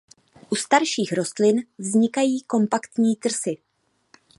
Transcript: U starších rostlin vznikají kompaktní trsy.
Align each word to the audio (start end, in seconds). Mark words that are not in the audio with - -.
U 0.49 0.55
starších 0.55 1.13
rostlin 1.13 1.61
vznikají 1.77 2.41
kompaktní 2.43 3.15
trsy. 3.15 3.57